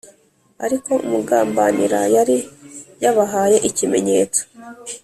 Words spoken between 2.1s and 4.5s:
yari yabahaye ikimenyetso